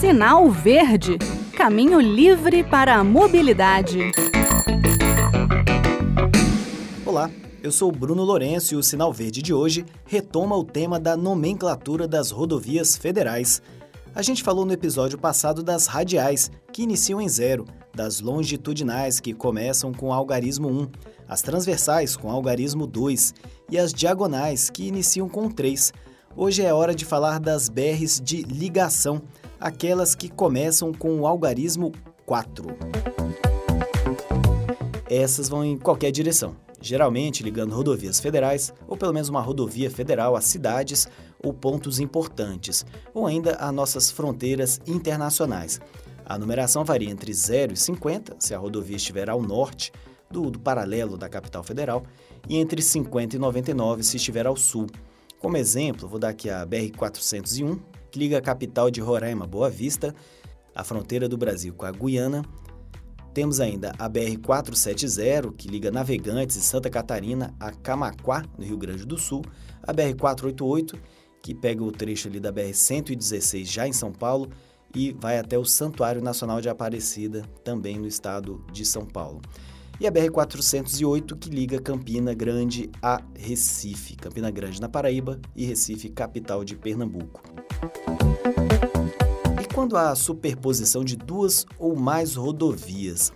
Sinal 0.00 0.48
Verde 0.48 1.18
Caminho 1.56 1.98
livre 2.00 2.62
para 2.62 2.94
a 2.94 3.02
mobilidade. 3.02 4.12
Olá, 7.04 7.28
eu 7.60 7.72
sou 7.72 7.90
Bruno 7.90 8.22
Lourenço 8.22 8.74
e 8.74 8.76
o 8.76 8.82
Sinal 8.82 9.12
Verde 9.12 9.42
de 9.42 9.52
hoje 9.52 9.84
retoma 10.06 10.56
o 10.56 10.62
tema 10.62 11.00
da 11.00 11.16
nomenclatura 11.16 12.06
das 12.06 12.30
rodovias 12.30 12.96
federais. 12.96 13.60
A 14.14 14.22
gente 14.22 14.44
falou 14.44 14.64
no 14.64 14.72
episódio 14.72 15.18
passado 15.18 15.64
das 15.64 15.88
radiais, 15.88 16.48
que 16.72 16.84
iniciam 16.84 17.20
em 17.20 17.28
zero, 17.28 17.64
das 17.92 18.20
longitudinais, 18.20 19.18
que 19.18 19.34
começam 19.34 19.92
com 19.92 20.12
algarismo 20.12 20.68
1, 20.68 20.88
as 21.28 21.42
transversais 21.42 22.16
com 22.16 22.30
algarismo 22.30 22.86
2 22.86 23.34
e 23.68 23.76
as 23.76 23.92
diagonais, 23.92 24.70
que 24.70 24.86
iniciam 24.86 25.28
com 25.28 25.50
3. 25.50 25.92
Hoje 26.36 26.62
é 26.62 26.72
hora 26.72 26.94
de 26.94 27.04
falar 27.04 27.40
das 27.40 27.68
BRs 27.68 28.20
de 28.20 28.42
ligação, 28.42 29.20
aquelas 29.60 30.14
que 30.14 30.28
começam 30.28 30.92
com 30.92 31.20
o 31.20 31.26
algarismo 31.26 31.92
4. 32.24 32.66
Essas 35.10 35.48
vão 35.48 35.64
em 35.64 35.76
qualquer 35.76 36.10
direção, 36.10 36.54
geralmente 36.80 37.42
ligando 37.42 37.74
rodovias 37.74 38.20
federais 38.20 38.72
ou 38.86 38.96
pelo 38.96 39.12
menos 39.12 39.28
uma 39.28 39.40
rodovia 39.40 39.90
federal 39.90 40.36
a 40.36 40.40
cidades 40.40 41.08
ou 41.42 41.52
pontos 41.52 41.98
importantes, 41.98 42.84
ou 43.14 43.26
ainda 43.26 43.56
a 43.56 43.72
nossas 43.72 44.10
fronteiras 44.10 44.80
internacionais. 44.86 45.80
A 46.26 46.38
numeração 46.38 46.84
varia 46.84 47.10
entre 47.10 47.32
0 47.32 47.72
e 47.72 47.76
50, 47.76 48.36
se 48.38 48.54
a 48.54 48.58
rodovia 48.58 48.96
estiver 48.96 49.30
ao 49.30 49.40
norte 49.40 49.90
do, 50.30 50.50
do 50.50 50.58
paralelo 50.58 51.16
da 51.16 51.28
capital 51.28 51.62
federal, 51.62 52.02
e 52.48 52.56
entre 52.56 52.82
50 52.82 53.36
e 53.36 53.38
99 53.38 54.02
se 54.02 54.16
estiver 54.16 54.46
ao 54.46 54.56
sul. 54.56 54.88
Como 55.38 55.56
exemplo, 55.56 56.08
vou 56.08 56.18
dar 56.18 56.30
aqui 56.30 56.50
a 56.50 56.66
BR-401, 56.66 57.78
que 58.10 58.18
liga 58.18 58.38
a 58.38 58.42
capital 58.42 58.90
de 58.90 59.00
Roraima, 59.00 59.46
Boa 59.46 59.70
Vista, 59.70 60.14
a 60.74 60.84
fronteira 60.84 61.28
do 61.28 61.36
Brasil 61.36 61.74
com 61.74 61.86
a 61.86 61.92
Guiana. 61.92 62.42
Temos 63.34 63.60
ainda 63.60 63.92
a 63.98 64.08
BR-470, 64.08 65.54
que 65.56 65.68
liga 65.68 65.90
Navegantes 65.90 66.56
e 66.56 66.60
Santa 66.60 66.90
Catarina 66.90 67.54
a 67.60 67.70
Camaquá, 67.70 68.44
no 68.58 68.64
Rio 68.64 68.76
Grande 68.76 69.06
do 69.06 69.18
Sul. 69.18 69.42
A 69.82 69.92
BR-488, 69.92 70.98
que 71.42 71.54
pega 71.54 71.82
o 71.84 71.92
trecho 71.92 72.28
ali 72.28 72.40
da 72.40 72.52
BR-116 72.52 73.64
já 73.64 73.86
em 73.86 73.92
São 73.92 74.12
Paulo 74.12 74.50
e 74.94 75.12
vai 75.12 75.38
até 75.38 75.58
o 75.58 75.64
Santuário 75.64 76.22
Nacional 76.22 76.60
de 76.60 76.68
Aparecida, 76.68 77.42
também 77.62 77.98
no 77.98 78.06
estado 78.06 78.64
de 78.72 78.84
São 78.84 79.04
Paulo 79.04 79.40
e 80.00 80.06
a 80.06 80.12
BR-408 80.12 81.36
que 81.38 81.50
liga 81.50 81.80
Campina 81.80 82.32
Grande 82.32 82.90
a 83.02 83.20
Recife, 83.36 84.16
Campina 84.16 84.50
Grande 84.50 84.80
na 84.80 84.88
Paraíba 84.88 85.40
e 85.56 85.64
Recife, 85.64 86.08
capital 86.08 86.64
de 86.64 86.76
Pernambuco. 86.76 87.42
E 89.60 89.74
quando 89.74 89.96
há 89.96 90.14
superposição 90.14 91.04
de 91.04 91.16
duas 91.16 91.66
ou 91.78 91.96
mais 91.96 92.36
rodovias? 92.36 93.32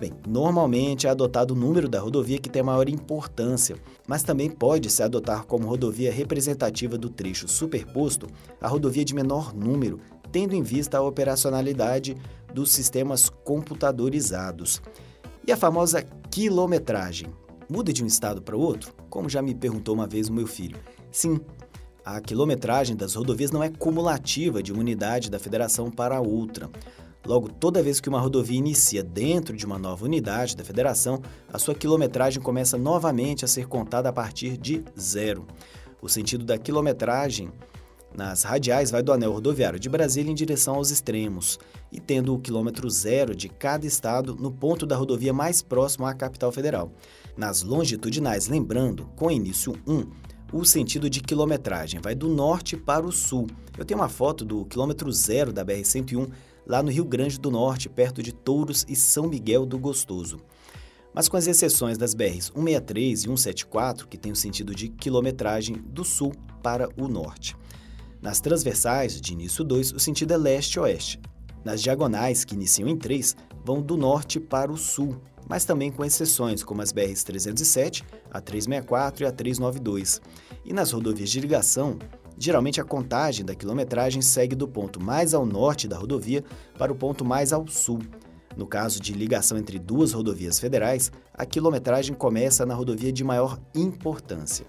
Bem, 0.00 0.12
normalmente 0.26 1.06
é 1.06 1.10
adotado 1.10 1.54
o 1.54 1.56
número 1.56 1.88
da 1.88 2.00
rodovia 2.00 2.38
que 2.38 2.48
tem 2.48 2.60
maior 2.60 2.88
importância, 2.88 3.76
mas 4.04 4.24
também 4.24 4.50
pode 4.50 4.90
se 4.90 5.00
adotar 5.00 5.46
como 5.46 5.68
rodovia 5.68 6.10
representativa 6.10 6.98
do 6.98 7.08
trecho 7.08 7.46
superposto 7.46 8.26
a 8.60 8.66
rodovia 8.66 9.04
de 9.04 9.14
menor 9.14 9.54
número, 9.54 10.00
tendo 10.32 10.56
em 10.56 10.62
vista 10.62 10.98
a 10.98 11.02
operacionalidade 11.02 12.16
dos 12.52 12.72
sistemas 12.72 13.30
computadorizados. 13.30 14.82
E 15.44 15.50
a 15.50 15.56
famosa 15.56 16.02
quilometragem? 16.30 17.28
Muda 17.68 17.92
de 17.92 18.04
um 18.04 18.06
estado 18.06 18.40
para 18.40 18.56
outro? 18.56 18.94
Como 19.10 19.28
já 19.28 19.42
me 19.42 19.56
perguntou 19.56 19.92
uma 19.92 20.06
vez 20.06 20.28
o 20.28 20.32
meu 20.32 20.46
filho. 20.46 20.78
Sim, 21.10 21.40
a 22.04 22.20
quilometragem 22.20 22.94
das 22.94 23.16
rodovias 23.16 23.50
não 23.50 23.60
é 23.60 23.68
cumulativa 23.68 24.62
de 24.62 24.72
uma 24.72 24.80
unidade 24.80 25.28
da 25.28 25.40
federação 25.40 25.90
para 25.90 26.20
outra. 26.20 26.70
Logo, 27.26 27.48
toda 27.48 27.82
vez 27.82 27.98
que 27.98 28.08
uma 28.08 28.20
rodovia 28.20 28.56
inicia 28.56 29.02
dentro 29.02 29.56
de 29.56 29.66
uma 29.66 29.80
nova 29.80 30.04
unidade 30.04 30.56
da 30.56 30.64
federação, 30.64 31.20
a 31.52 31.58
sua 31.58 31.74
quilometragem 31.74 32.40
começa 32.40 32.78
novamente 32.78 33.44
a 33.44 33.48
ser 33.48 33.66
contada 33.66 34.08
a 34.08 34.12
partir 34.12 34.56
de 34.56 34.84
zero. 34.98 35.44
O 36.00 36.08
sentido 36.08 36.44
da 36.44 36.56
quilometragem 36.56 37.50
nas 38.16 38.42
radiais 38.42 38.90
vai 38.90 39.02
do 39.02 39.12
anel 39.12 39.32
rodoviário 39.32 39.78
de 39.78 39.88
Brasília 39.88 40.30
em 40.30 40.34
direção 40.34 40.74
aos 40.74 40.90
extremos 40.90 41.58
e 41.90 42.00
tendo 42.00 42.34
o 42.34 42.38
quilômetro 42.38 42.88
zero 42.90 43.34
de 43.34 43.48
cada 43.48 43.86
estado 43.86 44.34
no 44.34 44.50
ponto 44.50 44.86
da 44.86 44.96
rodovia 44.96 45.32
mais 45.32 45.62
próximo 45.62 46.06
à 46.06 46.14
capital 46.14 46.52
federal. 46.52 46.92
Nas 47.36 47.62
longitudinais, 47.62 48.48
lembrando, 48.48 49.06
com 49.16 49.30
início 49.30 49.74
1, 49.86 50.06
o 50.52 50.64
sentido 50.64 51.08
de 51.08 51.20
quilometragem 51.20 52.00
vai 52.00 52.14
do 52.14 52.28
norte 52.28 52.76
para 52.76 53.06
o 53.06 53.12
sul. 53.12 53.46
Eu 53.76 53.84
tenho 53.84 54.00
uma 54.00 54.08
foto 54.08 54.44
do 54.44 54.66
quilômetro 54.66 55.10
zero 55.10 55.52
da 55.52 55.64
BR-101 55.64 56.30
lá 56.66 56.82
no 56.82 56.90
Rio 56.90 57.04
Grande 57.04 57.40
do 57.40 57.50
Norte, 57.50 57.88
perto 57.88 58.22
de 58.22 58.32
Touros 58.32 58.84
e 58.88 58.94
São 58.94 59.28
Miguel 59.28 59.64
do 59.64 59.78
Gostoso. 59.78 60.40
Mas 61.14 61.28
com 61.28 61.36
as 61.36 61.46
exceções 61.46 61.98
das 61.98 62.14
BRs 62.14 62.52
163 62.54 63.20
e 63.20 63.22
174, 63.22 64.08
que 64.08 64.16
têm 64.16 64.32
o 64.32 64.36
sentido 64.36 64.74
de 64.74 64.88
quilometragem 64.88 65.76
do 65.76 66.04
sul 66.04 66.32
para 66.62 66.88
o 66.96 67.08
norte. 67.08 67.56
Nas 68.22 68.38
transversais, 68.38 69.20
de 69.20 69.32
início 69.32 69.64
2, 69.64 69.94
o 69.94 69.98
sentido 69.98 70.32
é 70.32 70.36
leste-oeste. 70.36 71.20
Nas 71.64 71.82
diagonais, 71.82 72.44
que 72.44 72.54
iniciam 72.54 72.88
em 72.88 72.96
3, 72.96 73.36
vão 73.64 73.82
do 73.82 73.96
norte 73.96 74.38
para 74.38 74.70
o 74.70 74.76
sul, 74.76 75.20
mas 75.48 75.64
também 75.64 75.90
com 75.90 76.04
exceções, 76.04 76.62
como 76.62 76.80
as 76.82 76.92
BRs 76.92 77.24
307, 77.24 78.04
a 78.30 78.40
364 78.40 79.24
e 79.24 79.26
a 79.26 79.32
392. 79.32 80.20
E 80.64 80.72
nas 80.72 80.92
rodovias 80.92 81.30
de 81.30 81.40
ligação, 81.40 81.98
geralmente 82.38 82.80
a 82.80 82.84
contagem 82.84 83.44
da 83.44 83.56
quilometragem 83.56 84.22
segue 84.22 84.54
do 84.54 84.68
ponto 84.68 85.02
mais 85.02 85.34
ao 85.34 85.44
norte 85.44 85.88
da 85.88 85.98
rodovia 85.98 86.44
para 86.78 86.92
o 86.92 86.96
ponto 86.96 87.24
mais 87.24 87.52
ao 87.52 87.66
sul. 87.66 87.98
No 88.56 88.68
caso 88.68 89.00
de 89.00 89.14
ligação 89.14 89.58
entre 89.58 89.80
duas 89.80 90.12
rodovias 90.12 90.60
federais, 90.60 91.10
a 91.34 91.44
quilometragem 91.44 92.14
começa 92.14 92.64
na 92.64 92.74
rodovia 92.74 93.12
de 93.12 93.24
maior 93.24 93.58
importância. 93.74 94.64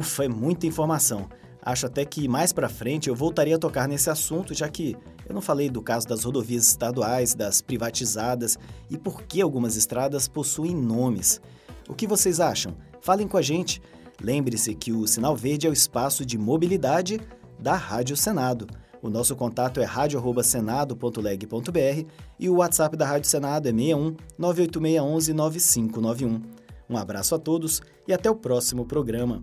Ufa, 0.00 0.24
é 0.24 0.28
muita 0.28 0.66
informação. 0.66 1.28
Acho 1.62 1.84
até 1.84 2.06
que 2.06 2.26
mais 2.26 2.54
para 2.54 2.70
frente 2.70 3.10
eu 3.10 3.14
voltaria 3.14 3.56
a 3.56 3.58
tocar 3.58 3.86
nesse 3.86 4.08
assunto, 4.08 4.54
já 4.54 4.66
que 4.66 4.96
eu 5.28 5.34
não 5.34 5.42
falei 5.42 5.68
do 5.68 5.82
caso 5.82 6.08
das 6.08 6.24
rodovias 6.24 6.66
estaduais, 6.66 7.34
das 7.34 7.60
privatizadas 7.60 8.58
e 8.88 8.96
por 8.96 9.24
que 9.24 9.42
algumas 9.42 9.76
estradas 9.76 10.26
possuem 10.26 10.74
nomes. 10.74 11.38
O 11.86 11.94
que 11.94 12.06
vocês 12.06 12.40
acham? 12.40 12.74
Falem 13.02 13.28
com 13.28 13.36
a 13.36 13.42
gente. 13.42 13.82
Lembre-se 14.22 14.74
que 14.74 14.90
o 14.90 15.06
Sinal 15.06 15.36
Verde 15.36 15.66
é 15.66 15.70
o 15.70 15.74
espaço 15.74 16.24
de 16.24 16.38
mobilidade 16.38 17.20
da 17.58 17.74
Rádio 17.74 18.16
Senado. 18.16 18.66
O 19.02 19.10
nosso 19.10 19.36
contato 19.36 19.80
é 19.80 19.84
radio@senado.leg.br 19.84 22.06
e 22.38 22.48
o 22.48 22.56
WhatsApp 22.56 22.96
da 22.96 23.06
Rádio 23.06 23.28
Senado 23.28 23.68
é 23.68 23.72
61 23.72 24.16
98611 24.38 25.34
9591. 25.34 26.40
Um 26.88 26.96
abraço 26.96 27.34
a 27.34 27.38
todos 27.38 27.82
e 28.08 28.14
até 28.14 28.30
o 28.30 28.34
próximo 28.34 28.86
programa. 28.86 29.42